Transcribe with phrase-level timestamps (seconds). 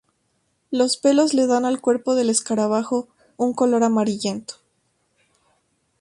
[0.71, 3.07] Los pelos dan al cuerpo del escarabajo
[3.37, 4.55] un color amarillento.